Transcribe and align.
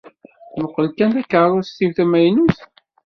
Muqel 0.59 0.87
kan 0.97 1.11
takeṛṛust-iw 1.15 1.91
tamaynut. 1.97 2.57